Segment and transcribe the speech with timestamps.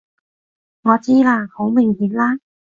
[0.81, 1.47] 我知啦！
[1.53, 2.39] 好明顯啦！